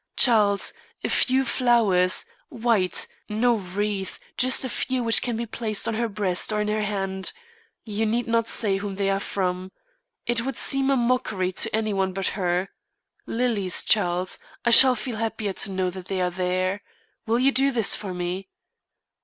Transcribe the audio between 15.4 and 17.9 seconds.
to know that they are there. Will you do